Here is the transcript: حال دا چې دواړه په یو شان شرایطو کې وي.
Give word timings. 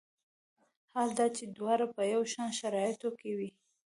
حال 0.91 1.09
دا 1.19 1.27
چې 1.37 1.43
دواړه 1.57 1.85
په 1.95 2.01
یو 2.13 2.21
شان 2.33 2.49
شرایطو 2.59 3.09
کې 3.19 3.31
وي. 3.37 3.49